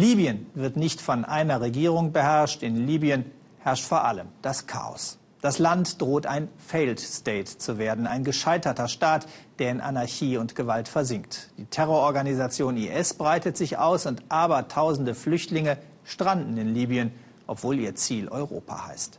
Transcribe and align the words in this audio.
Libyen 0.00 0.46
wird 0.54 0.76
nicht 0.76 1.00
von 1.00 1.26
einer 1.26 1.60
Regierung 1.60 2.12
beherrscht. 2.12 2.62
In 2.62 2.86
Libyen 2.86 3.26
herrscht 3.58 3.84
vor 3.84 4.04
allem 4.04 4.28
das 4.40 4.66
Chaos. 4.66 5.18
Das 5.42 5.58
Land 5.58 6.00
droht 6.00 6.26
ein 6.26 6.48
Failed 6.58 6.98
State 6.98 7.58
zu 7.58 7.76
werden, 7.76 8.06
ein 8.06 8.24
gescheiterter 8.24 8.88
Staat, 8.88 9.26
der 9.58 9.70
in 9.70 9.80
Anarchie 9.80 10.38
und 10.38 10.54
Gewalt 10.54 10.88
versinkt. 10.88 11.50
Die 11.58 11.66
Terrororganisation 11.66 12.76
IS 12.76 13.14
breitet 13.14 13.56
sich 13.56 13.76
aus 13.76 14.06
und 14.06 14.22
abertausende 14.30 15.14
Flüchtlinge 15.14 15.76
stranden 16.04 16.56
in 16.56 16.74
Libyen, 16.74 17.12
obwohl 17.46 17.78
ihr 17.78 17.94
Ziel 17.94 18.28
Europa 18.28 18.86
heißt. 18.86 19.18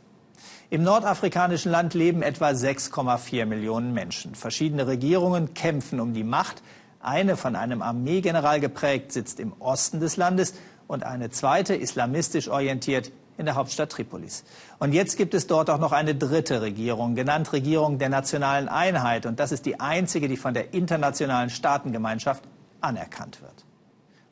Im 0.70 0.82
nordafrikanischen 0.82 1.70
Land 1.70 1.94
leben 1.94 2.22
etwa 2.22 2.48
6,4 2.48 3.44
Millionen 3.46 3.92
Menschen. 3.92 4.34
Verschiedene 4.34 4.86
Regierungen 4.88 5.54
kämpfen 5.54 6.00
um 6.00 6.12
die 6.12 6.24
Macht. 6.24 6.62
Eine 7.00 7.36
von 7.36 7.56
einem 7.56 7.82
Armeegeneral 7.82 8.60
geprägt 8.60 9.12
sitzt 9.12 9.40
im 9.40 9.52
Osten 9.58 9.98
des 9.98 10.16
Landes 10.16 10.54
und 10.92 11.04
eine 11.04 11.30
zweite 11.30 11.74
islamistisch 11.74 12.48
orientiert 12.48 13.12
in 13.38 13.46
der 13.46 13.54
Hauptstadt 13.54 13.90
Tripolis. 13.90 14.44
Und 14.78 14.92
jetzt 14.92 15.16
gibt 15.16 15.32
es 15.32 15.46
dort 15.46 15.70
auch 15.70 15.78
noch 15.78 15.92
eine 15.92 16.14
dritte 16.14 16.60
Regierung, 16.60 17.14
genannt 17.14 17.52
Regierung 17.54 17.98
der 17.98 18.10
nationalen 18.10 18.68
Einheit. 18.68 19.24
Und 19.24 19.40
das 19.40 19.52
ist 19.52 19.64
die 19.64 19.80
einzige, 19.80 20.28
die 20.28 20.36
von 20.36 20.52
der 20.52 20.74
internationalen 20.74 21.48
Staatengemeinschaft 21.48 22.44
anerkannt 22.82 23.40
wird. 23.40 23.64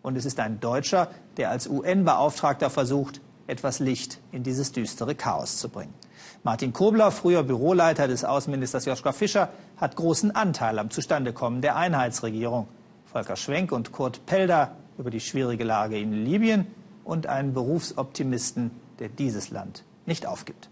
Und 0.02 0.16
es 0.16 0.26
ist 0.26 0.38
ein 0.38 0.60
Deutscher, 0.60 1.08
der 1.38 1.50
als 1.50 1.66
UN-Beauftragter 1.66 2.68
versucht, 2.68 3.22
etwas 3.46 3.80
Licht 3.80 4.20
in 4.30 4.42
dieses 4.42 4.72
düstere 4.72 5.14
Chaos 5.14 5.56
zu 5.56 5.70
bringen. 5.70 5.94
Martin 6.42 6.72
Kobler, 6.72 7.10
früher 7.10 7.42
Büroleiter 7.42 8.06
des 8.06 8.24
Außenministers 8.24 8.84
Joschka 8.84 9.12
Fischer, 9.12 9.48
hat 9.78 9.96
großen 9.96 10.34
Anteil 10.34 10.78
am 10.78 10.90
Zustandekommen 10.90 11.62
der 11.62 11.76
Einheitsregierung. 11.76 12.68
Volker 13.06 13.36
Schwenk 13.36 13.72
und 13.72 13.92
Kurt 13.92 14.24
Pelder 14.26 14.72
über 15.00 15.10
die 15.10 15.20
schwierige 15.20 15.64
Lage 15.64 15.98
in 15.98 16.12
Libyen 16.26 16.66
und 17.04 17.26
einen 17.26 17.54
Berufsoptimisten 17.54 18.70
der 18.98 19.08
dieses 19.08 19.50
Land 19.50 19.82
nicht 20.04 20.26
aufgibt. 20.26 20.68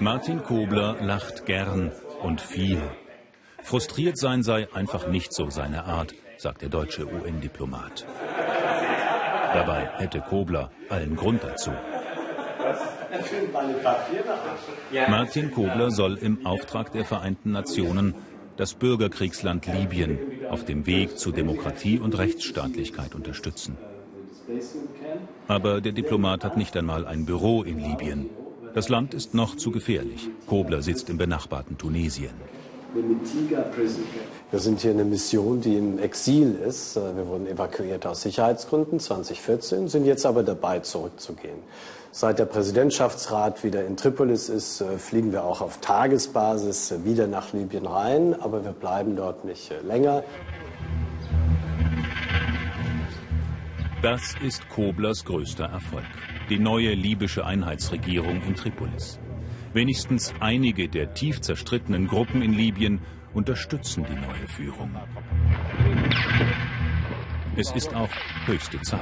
Martin 0.00 0.42
Kobler 0.44 0.96
lacht 1.00 1.46
gern 1.46 1.92
und 2.22 2.42
viel. 2.42 2.82
Frustriert 3.62 4.18
sein 4.18 4.42
sei 4.42 4.68
einfach 4.74 5.08
nicht 5.08 5.32
so 5.32 5.48
seine 5.48 5.84
Art, 5.84 6.14
sagt 6.36 6.60
der 6.60 6.68
deutsche 6.68 7.06
UN-Diplomat. 7.06 8.06
Dabei 9.54 9.90
hätte 9.96 10.20
Kobler 10.20 10.70
allen 10.90 11.16
Grund 11.16 11.42
dazu. 11.42 11.70
Martin 15.08 15.50
Kobler 15.52 15.90
soll 15.90 16.18
im 16.18 16.44
Auftrag 16.44 16.92
der 16.92 17.06
Vereinten 17.06 17.52
Nationen 17.52 18.14
das 18.58 18.74
Bürgerkriegsland 18.74 19.64
Libyen 19.66 20.18
auf 20.50 20.64
dem 20.64 20.86
Weg 20.86 21.18
zu 21.18 21.32
Demokratie 21.32 21.98
und 21.98 22.16
Rechtsstaatlichkeit 22.18 23.14
unterstützen. 23.14 23.76
Aber 25.46 25.80
der 25.80 25.92
Diplomat 25.92 26.44
hat 26.44 26.56
nicht 26.56 26.76
einmal 26.76 27.06
ein 27.06 27.26
Büro 27.26 27.62
in 27.62 27.78
Libyen. 27.78 28.30
Das 28.74 28.88
Land 28.88 29.14
ist 29.14 29.34
noch 29.34 29.56
zu 29.56 29.70
gefährlich. 29.70 30.30
Kobler 30.46 30.82
sitzt 30.82 31.10
im 31.10 31.18
benachbarten 31.18 31.76
Tunesien. 31.76 32.34
Wir 34.50 34.60
sind 34.60 34.80
hier 34.80 34.92
eine 34.92 35.04
Mission, 35.04 35.60
die 35.60 35.76
im 35.76 35.98
Exil 35.98 36.54
ist. 36.54 36.96
Wir 36.96 37.26
wurden 37.26 37.46
evakuiert 37.46 38.06
aus 38.06 38.22
Sicherheitsgründen 38.22 38.98
2014, 38.98 39.88
sind 39.88 40.06
jetzt 40.06 40.24
aber 40.24 40.42
dabei, 40.42 40.80
zurückzugehen. 40.80 41.58
Seit 42.12 42.38
der 42.38 42.46
Präsidentschaftsrat 42.46 43.62
wieder 43.62 43.84
in 43.84 43.98
Tripolis 43.98 44.48
ist, 44.48 44.80
äh, 44.80 44.96
fliegen 44.96 45.32
wir 45.32 45.44
auch 45.44 45.60
auf 45.60 45.82
Tagesbasis 45.82 46.94
wieder 47.04 47.26
nach 47.26 47.52
Libyen 47.52 47.84
rein, 47.84 48.34
aber 48.40 48.64
wir 48.64 48.72
bleiben 48.72 49.16
dort 49.16 49.44
nicht 49.44 49.70
äh, 49.70 49.86
länger. 49.86 50.24
Das 54.00 54.34
ist 54.42 54.66
Koblers 54.70 55.26
größter 55.26 55.66
Erfolg. 55.66 56.06
Die 56.48 56.58
neue 56.58 56.94
libysche 56.94 57.44
Einheitsregierung 57.44 58.40
in 58.48 58.54
Tripolis. 58.54 59.18
Wenigstens 59.74 60.32
einige 60.40 60.88
der 60.88 61.12
tief 61.12 61.42
zerstrittenen 61.42 62.06
Gruppen 62.06 62.40
in 62.40 62.54
Libyen 62.54 63.00
unterstützen 63.34 64.04
die 64.08 64.14
neue 64.14 64.48
Führung. 64.48 64.90
Es 67.56 67.72
ist 67.72 67.94
auch 67.94 68.10
höchste 68.46 68.80
Zeit. 68.82 69.00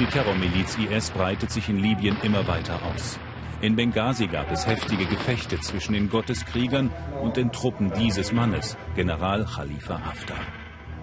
Die 0.00 0.06
Terrormiliz 0.06 0.76
IS 0.76 1.10
breitet 1.10 1.50
sich 1.50 1.68
in 1.68 1.78
Libyen 1.78 2.16
immer 2.22 2.46
weiter 2.46 2.78
aus. 2.82 3.18
In 3.60 3.76
Benghazi 3.76 4.26
gab 4.26 4.50
es 4.50 4.66
heftige 4.66 5.06
Gefechte 5.06 5.58
zwischen 5.60 5.94
den 5.94 6.10
Gotteskriegern 6.10 6.90
und 7.22 7.36
den 7.36 7.52
Truppen 7.52 7.92
dieses 7.92 8.32
Mannes, 8.32 8.76
General 8.94 9.44
Khalifa 9.46 10.04
Haftar. 10.04 10.40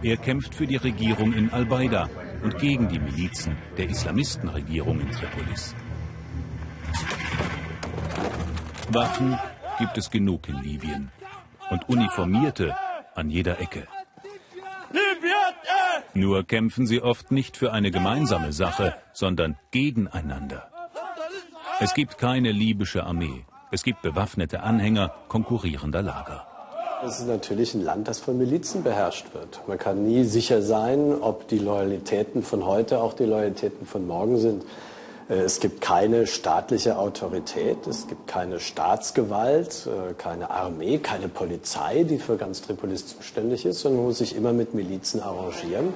Er 0.04 0.18
kämpft 0.18 0.54
für 0.54 0.68
die 0.68 0.76
Regierung 0.76 1.34
in 1.34 1.52
Al-Baida 1.52 2.10
und 2.44 2.58
gegen 2.60 2.88
die 2.90 3.00
Milizen 3.00 3.58
der 3.78 3.90
Islamistenregierung 3.90 5.00
in 5.00 5.12
Tripolis. 5.12 5.76
Waffen 8.92 9.38
gibt 9.80 9.98
es 9.98 10.12
genug 10.12 10.48
in 10.50 10.62
Libyen 10.62 11.12
und 11.72 11.90
Uniformierte 11.90 12.76
an 13.16 13.30
jeder 13.30 13.60
Ecke. 13.60 13.88
Nur 16.14 16.44
kämpfen 16.46 16.86
sie 16.86 17.02
oft 17.02 17.32
nicht 17.32 17.58
für 17.58 17.72
eine 17.72 17.90
gemeinsame 17.90 18.52
Sache, 18.52 18.96
sondern 19.14 19.58
gegeneinander. 19.72 20.68
Es 21.80 21.94
gibt 21.94 22.18
keine 22.18 22.52
libysche 22.52 23.04
Armee. 23.06 23.46
Es 23.72 23.84
gibt 23.84 24.02
bewaffnete 24.02 24.62
Anhänger 24.62 25.14
konkurrierender 25.30 26.02
Lager. 26.02 26.46
Es 27.04 27.20
ist 27.20 27.28
natürlich 27.28 27.74
ein 27.74 27.84
Land, 27.84 28.08
das 28.08 28.20
von 28.20 28.38
Milizen 28.38 28.84
beherrscht 28.84 29.34
wird. 29.34 29.62
Man 29.68 29.80
kann 29.80 30.04
nie 30.04 30.24
sicher 30.24 30.62
sein, 30.62 31.16
ob 31.20 31.48
die 31.48 31.58
Loyalitäten 31.58 32.44
von 32.44 32.66
heute 32.66 33.00
auch 33.02 33.14
die 33.14 33.24
Loyalitäten 33.26 33.88
von 33.88 34.06
morgen 34.06 34.38
sind. 34.38 34.64
Äh, 35.32 35.36
es 35.36 35.60
gibt 35.60 35.82
keine 35.82 36.28
staatliche 36.28 36.98
Autorität, 36.98 37.88
es 37.88 38.08
gibt 38.08 38.28
keine 38.28 38.60
Staatsgewalt, 38.60 39.88
äh, 39.88 40.14
keine 40.14 40.52
Armee, 40.52 40.98
keine 40.98 41.30
Polizei, 41.30 42.04
die 42.04 42.20
für 42.20 42.38
ganz 42.38 42.62
Tripolis 42.62 43.08
zuständig 43.08 43.66
ist, 43.66 43.80
sondern 43.80 44.04
muss 44.04 44.18
sich 44.18 44.36
immer 44.36 44.54
mit 44.54 44.74
Milizen 44.74 45.22
arrangieren. 45.22 45.94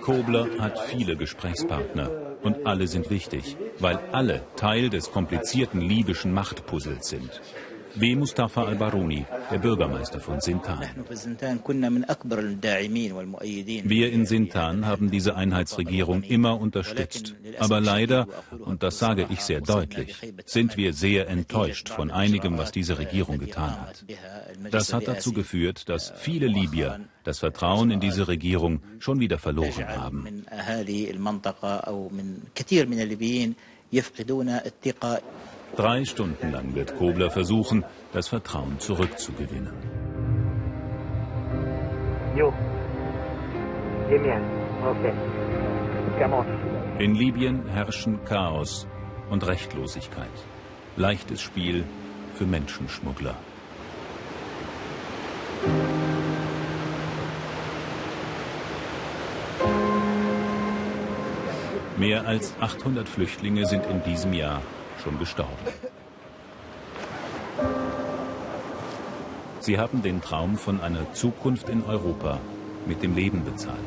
Kobler 0.00 0.46
hat 0.58 0.78
viele 0.78 1.16
Gesprächspartner 1.16 2.10
und 2.42 2.66
alle 2.66 2.86
sind 2.86 3.08
wichtig, 3.08 3.56
weil 3.78 3.98
alle 4.12 4.42
Teil 4.54 4.90
des 4.90 5.10
komplizierten 5.10 5.80
libyschen 5.80 6.32
Machtpuzzles 6.32 7.08
sind 7.08 7.40
wie 7.96 8.16
Mustafa 8.16 8.64
al-Baruni, 8.64 9.24
der 9.50 9.58
Bürgermeister 9.58 10.20
von 10.20 10.40
Sintan. 10.40 10.80
Wir 13.84 14.12
in 14.12 14.26
Sintan 14.26 14.86
haben 14.86 15.10
diese 15.10 15.36
Einheitsregierung 15.36 16.22
immer 16.22 16.60
unterstützt. 16.60 17.34
Aber 17.58 17.80
leider, 17.80 18.26
und 18.58 18.82
das 18.82 18.98
sage 18.98 19.26
ich 19.30 19.40
sehr 19.40 19.60
deutlich, 19.60 20.16
sind 20.46 20.76
wir 20.76 20.92
sehr 20.92 21.28
enttäuscht 21.28 21.88
von 21.88 22.10
einigem, 22.10 22.58
was 22.58 22.72
diese 22.72 22.98
Regierung 22.98 23.38
getan 23.38 23.80
hat. 23.80 24.04
Das 24.70 24.92
hat 24.92 25.06
dazu 25.06 25.32
geführt, 25.32 25.88
dass 25.88 26.12
viele 26.16 26.46
Libyer 26.46 27.00
das 27.22 27.38
Vertrauen 27.38 27.90
in 27.90 28.00
diese 28.00 28.28
Regierung 28.28 28.80
schon 28.98 29.20
wieder 29.20 29.38
verloren 29.38 29.88
haben. 29.88 30.44
Drei 35.76 36.04
Stunden 36.04 36.52
lang 36.52 36.76
wird 36.76 36.96
Kobler 36.96 37.30
versuchen, 37.30 37.84
das 38.12 38.28
Vertrauen 38.28 38.78
zurückzugewinnen. 38.78 39.72
In 46.98 47.14
Libyen 47.16 47.66
herrschen 47.66 48.24
Chaos 48.24 48.86
und 49.30 49.44
Rechtlosigkeit. 49.44 50.28
Leichtes 50.96 51.42
Spiel 51.42 51.82
für 52.34 52.46
Menschenschmuggler. 52.46 53.34
Mehr 61.96 62.26
als 62.26 62.54
800 62.60 63.08
Flüchtlinge 63.08 63.66
sind 63.66 63.86
in 63.86 64.04
diesem 64.04 64.34
Jahr 64.34 64.62
schon 65.04 65.18
gestorben. 65.18 65.52
Sie 69.60 69.78
haben 69.78 70.02
den 70.02 70.20
Traum 70.20 70.56
von 70.56 70.80
einer 70.80 71.12
Zukunft 71.12 71.68
in 71.68 71.84
Europa 71.84 72.40
mit 72.86 73.02
dem 73.02 73.14
Leben 73.14 73.44
bezahlt. 73.44 73.78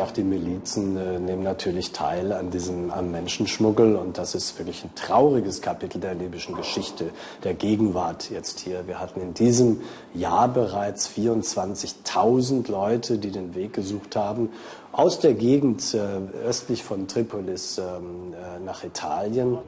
Auch 0.00 0.12
die 0.12 0.22
Milizen 0.22 0.96
äh, 0.96 1.18
nehmen 1.18 1.42
natürlich 1.42 1.92
teil 1.92 2.32
an 2.32 2.50
diesem 2.50 2.90
am 2.90 3.10
Menschenschmuggel 3.10 3.96
und 3.96 4.16
das 4.16 4.34
ist 4.34 4.58
wirklich 4.58 4.82
ein 4.82 4.94
trauriges 4.94 5.60
Kapitel 5.60 6.00
der 6.00 6.14
libyschen 6.14 6.56
Geschichte, 6.56 7.10
der 7.44 7.52
Gegenwart 7.52 8.30
jetzt 8.30 8.60
hier. 8.60 8.86
Wir 8.86 8.98
hatten 8.98 9.20
in 9.20 9.34
diesem 9.34 9.82
Jahr 10.14 10.48
bereits 10.48 11.08
24.000 11.10 12.70
Leute, 12.70 13.18
die 13.18 13.30
den 13.30 13.54
Weg 13.54 13.74
gesucht 13.74 14.16
haben 14.16 14.48
aus 14.92 15.20
der 15.20 15.34
Gegend 15.34 15.94
äh, 15.94 15.98
östlich 16.44 16.82
von 16.82 17.06
Tripolis 17.06 17.78
ähm, 17.78 18.32
äh, 18.34 18.58
nach 18.64 18.82
Italien. 18.82 19.58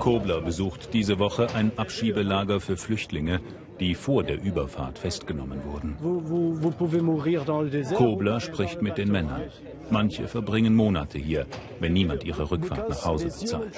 Kobler 0.00 0.40
besucht 0.40 0.92
diese 0.92 1.18
Woche 1.18 1.48
ein 1.54 1.72
Abschiebelager 1.76 2.60
für 2.60 2.76
Flüchtlinge 2.76 3.40
die 3.80 3.94
vor 3.94 4.22
der 4.22 4.40
Überfahrt 4.42 4.98
festgenommen 4.98 5.60
wurden. 5.64 5.96
Kobler 7.96 8.40
spricht 8.40 8.82
mit 8.82 8.98
den 8.98 9.10
Männern. 9.10 9.42
Manche 9.90 10.28
verbringen 10.28 10.74
Monate 10.74 11.18
hier, 11.18 11.46
wenn 11.80 11.92
niemand 11.92 12.24
ihre 12.24 12.50
Rückfahrt 12.50 12.88
nach 12.88 13.04
Hause 13.04 13.26
bezahlt. 13.26 13.74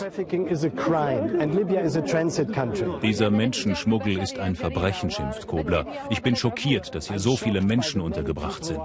Dieser 3.03 3.31
Menschenschmuggel 3.31 4.19
ist 4.19 4.39
ein 4.39 4.55
Verbrechen, 4.55 5.11
schimpft 5.11 5.47
Kobler. 5.47 5.87
Ich 6.11 6.23
bin 6.23 6.37
schockiert, 6.37 6.95
dass 6.95 7.09
hier 7.09 7.19
so 7.19 7.37
viele 7.37 7.61
Menschen 7.61 8.01
untergebracht 8.01 8.65
sind. 8.65 8.81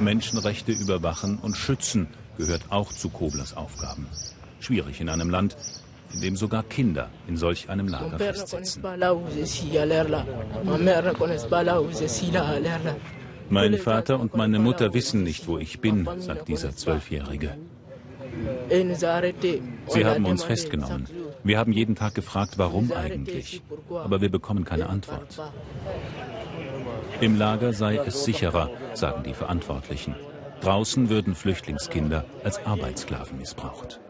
Menschenrechte 0.00 0.72
überwachen 0.72 1.38
und 1.42 1.56
schützen 1.56 2.08
gehört 2.38 2.62
auch 2.70 2.92
zu 2.92 3.08
Koblers 3.08 3.56
Aufgaben. 3.56 4.06
Schwierig 4.60 5.00
in 5.00 5.08
einem 5.08 5.30
Land, 5.30 5.56
in 6.12 6.20
dem 6.20 6.36
sogar 6.36 6.62
Kinder 6.62 7.10
in 7.26 7.36
solch 7.36 7.68
einem 7.68 7.88
Lager 7.88 8.18
festsitzen. 8.18 8.82
Mein 13.48 13.78
Vater 13.78 14.18
und 14.20 14.34
meine 14.34 14.58
Mutter 14.58 14.94
wissen 14.94 15.22
nicht, 15.22 15.46
wo 15.46 15.58
ich 15.58 15.80
bin, 15.80 16.08
sagt 16.18 16.48
dieser 16.48 16.74
Zwölfjährige. 16.74 17.56
Sie 19.88 20.04
haben 20.04 20.26
uns 20.26 20.44
festgenommen. 20.44 21.06
Wir 21.44 21.58
haben 21.58 21.72
jeden 21.72 21.94
Tag 21.94 22.14
gefragt, 22.14 22.58
warum 22.58 22.92
eigentlich. 22.92 23.62
Aber 23.88 24.20
wir 24.20 24.30
bekommen 24.30 24.64
keine 24.64 24.88
Antwort. 24.88 25.40
Im 27.20 27.38
Lager 27.38 27.72
sei 27.72 27.96
es 27.96 28.24
sicherer, 28.24 28.70
sagen 28.94 29.22
die 29.22 29.32
Verantwortlichen. 29.32 30.14
Draußen 30.60 31.08
würden 31.08 31.34
Flüchtlingskinder 31.34 32.24
als 32.42 32.64
Arbeitssklaven 32.66 33.38
missbraucht. 33.38 34.00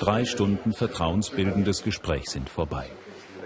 Drei 0.00 0.24
Stunden 0.24 0.72
vertrauensbildendes 0.72 1.82
Gespräch 1.82 2.26
sind 2.26 2.48
vorbei. 2.48 2.86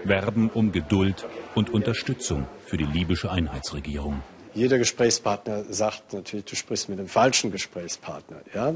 Werben 0.03 0.49
um 0.49 0.71
Geduld 0.71 1.27
und 1.55 1.69
Unterstützung 1.69 2.47
für 2.65 2.77
die 2.77 2.85
libysche 2.85 3.31
Einheitsregierung. 3.31 4.21
Jeder 4.55 4.79
Gesprächspartner 4.79 5.65
sagt 5.69 6.13
natürlich, 6.13 6.45
du 6.45 6.55
sprichst 6.55 6.89
mit 6.89 6.97
dem 6.97 7.07
falschen 7.07 7.51
Gesprächspartner. 7.51 8.37
Ja? 8.53 8.73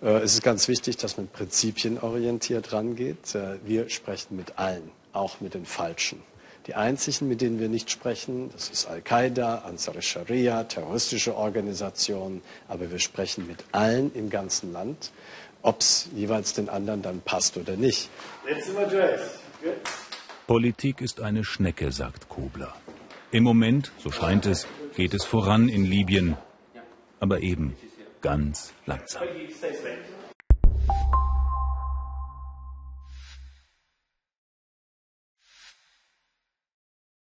Äh, 0.00 0.22
es 0.22 0.34
ist 0.34 0.42
ganz 0.42 0.68
wichtig, 0.68 0.96
dass 0.96 1.16
man 1.16 1.26
prinzipienorientiert 1.28 2.72
rangeht. 2.72 3.34
Äh, 3.34 3.56
wir 3.64 3.88
sprechen 3.90 4.36
mit 4.36 4.58
allen, 4.58 4.90
auch 5.12 5.40
mit 5.40 5.54
den 5.54 5.66
Falschen. 5.66 6.22
Die 6.68 6.74
einzigen, 6.74 7.28
mit 7.28 7.40
denen 7.40 7.58
wir 7.58 7.70
nicht 7.70 7.90
sprechen, 7.90 8.50
das 8.52 8.68
ist 8.68 8.86
Al-Qaida, 8.86 9.62
Ansar 9.66 10.02
Sharia, 10.02 10.64
terroristische 10.64 11.34
Organisationen. 11.34 12.42
Aber 12.68 12.90
wir 12.90 12.98
sprechen 12.98 13.46
mit 13.46 13.64
allen 13.72 14.14
im 14.14 14.28
ganzen 14.28 14.72
Land, 14.72 15.10
ob 15.62 15.80
es 15.80 16.08
jeweils 16.14 16.52
den 16.52 16.68
anderen 16.68 17.02
dann 17.02 17.20
passt 17.20 17.56
oder 17.56 17.76
nicht. 17.76 18.10
Politik 20.46 21.00
ist 21.00 21.20
eine 21.20 21.44
Schnecke, 21.44 21.92
sagt 21.92 22.28
Kobler. 22.28 22.74
Im 23.30 23.44
Moment, 23.44 23.92
so 24.02 24.10
scheint 24.10 24.46
es, 24.46 24.66
geht 24.96 25.12
es 25.12 25.24
voran 25.24 25.68
in 25.68 25.84
Libyen, 25.84 26.36
aber 27.20 27.40
eben 27.40 27.76
ganz 28.22 28.72
langsam. 28.86 29.22